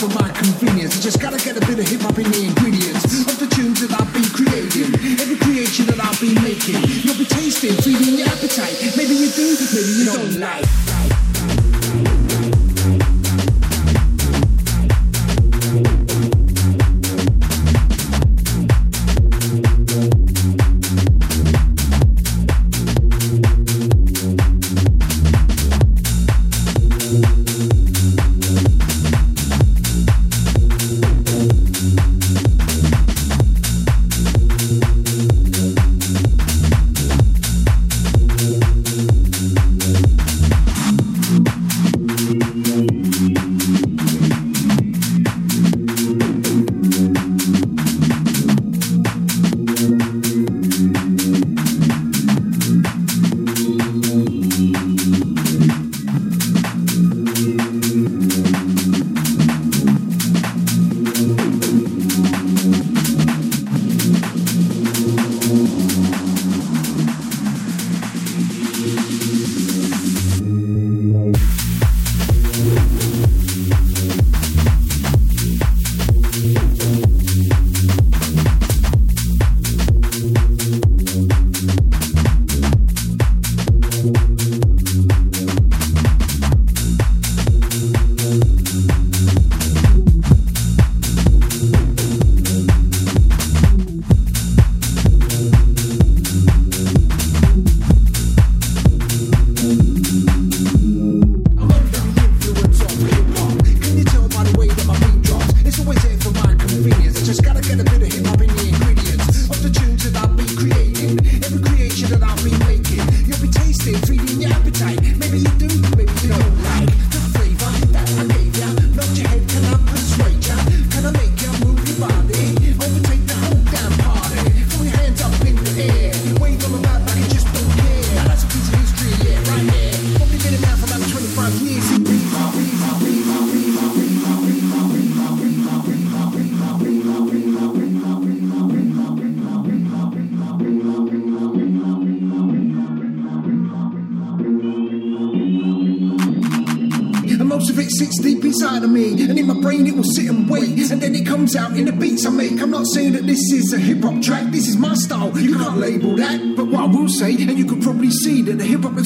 [0.00, 0.49] For my convenience.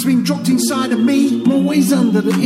[0.05, 1.43] been dropped inside of me.
[1.43, 2.44] I'm always under the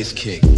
[0.00, 0.49] bass kick.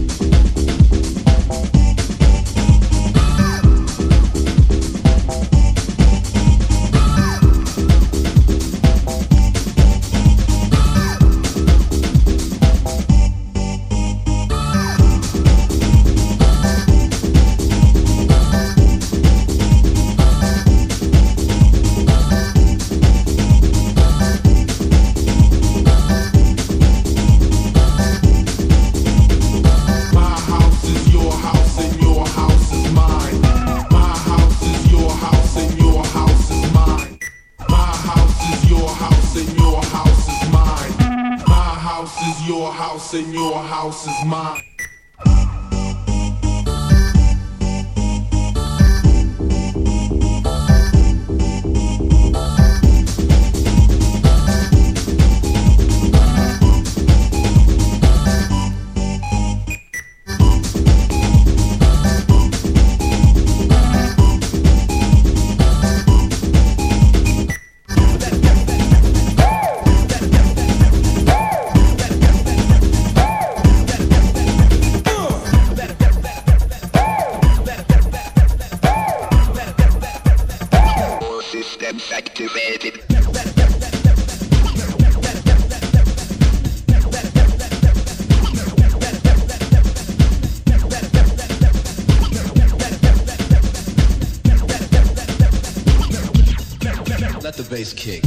[97.97, 98.22] kick.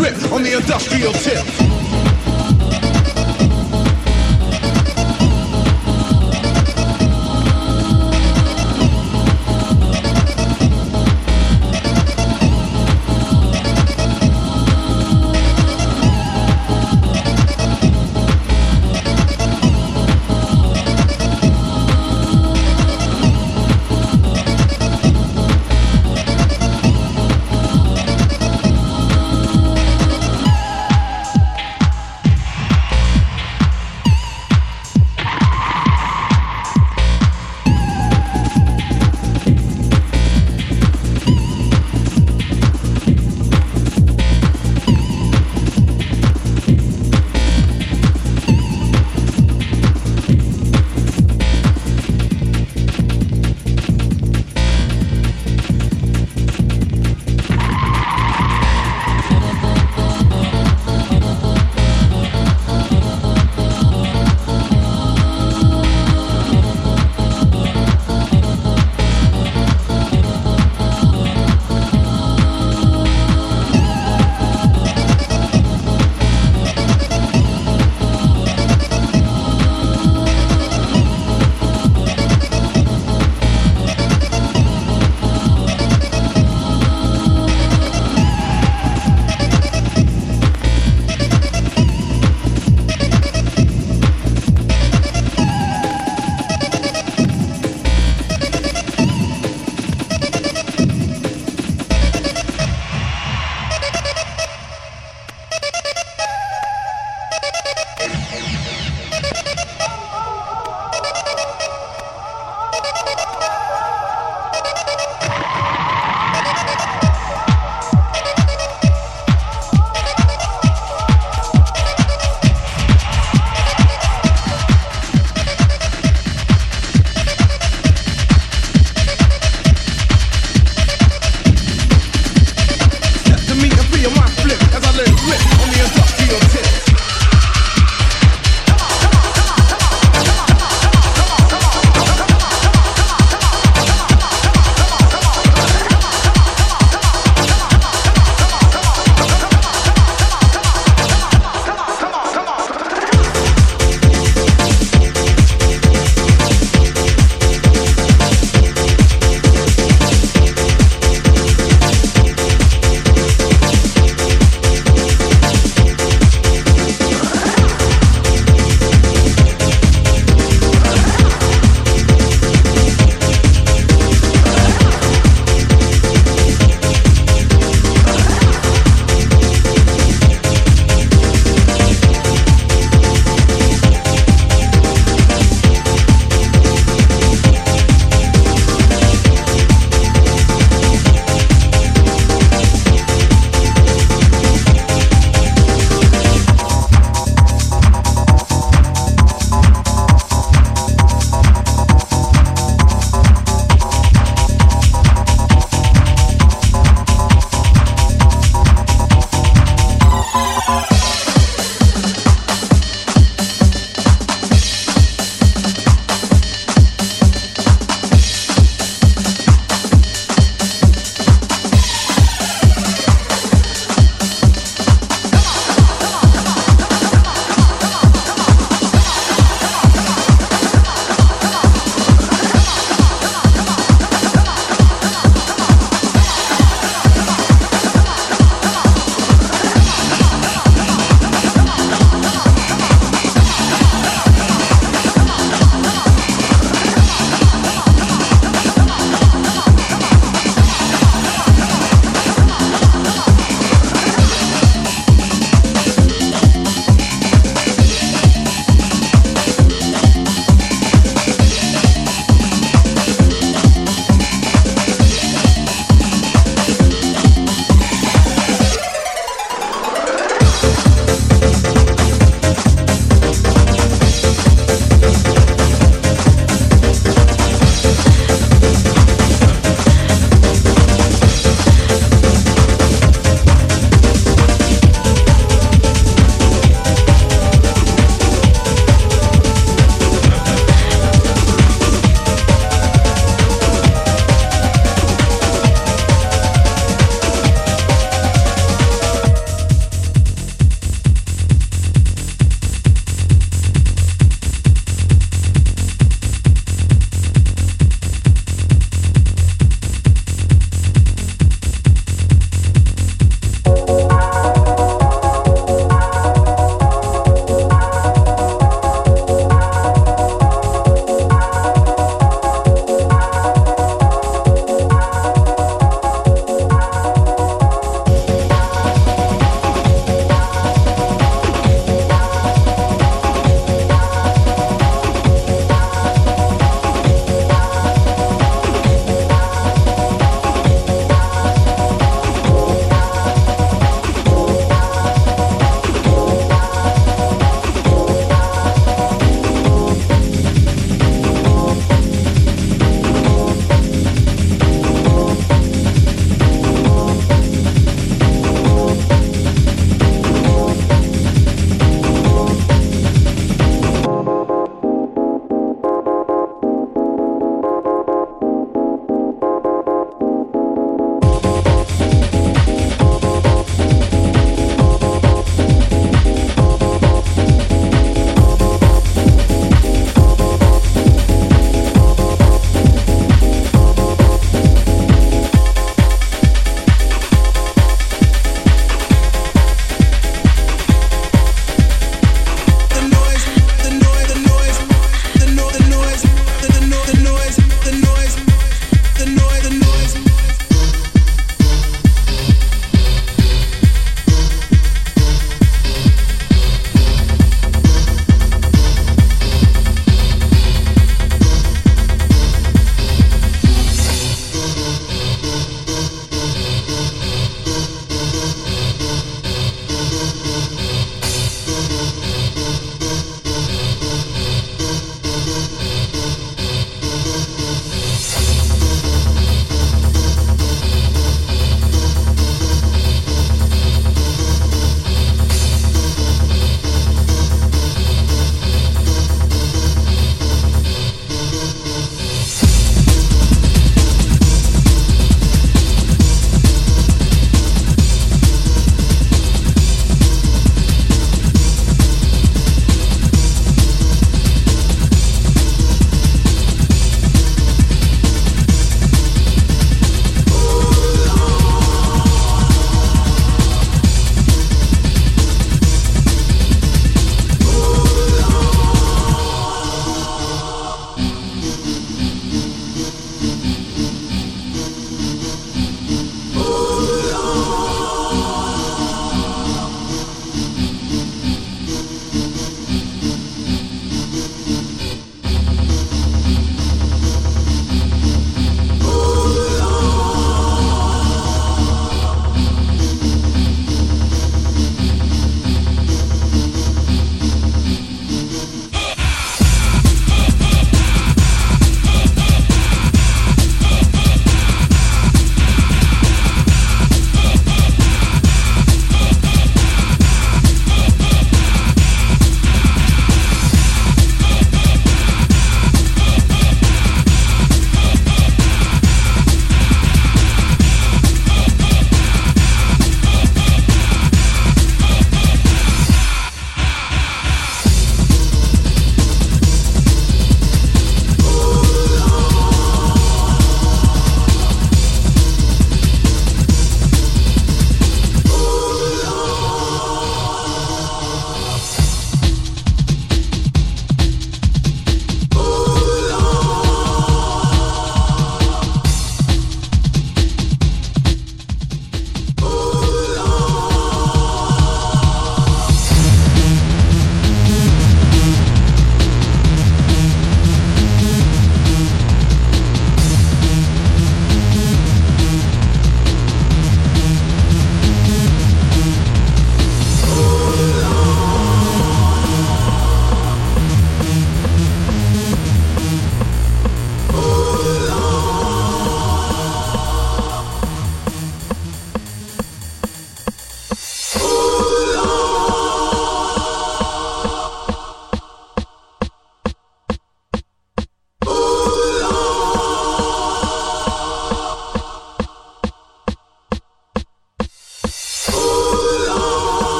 [0.00, 1.49] As I let it rip on the industrial tip.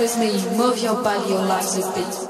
[0.00, 2.29] With me, move your body, your life's a beat.